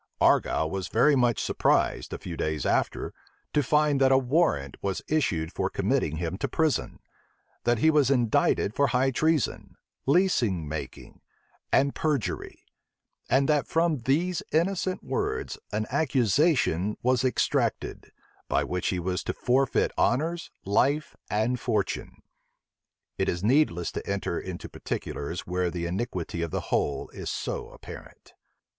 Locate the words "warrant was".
4.17-5.03